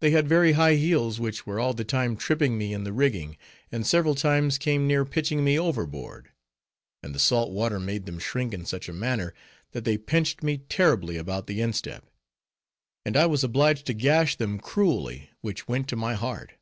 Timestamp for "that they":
9.70-9.98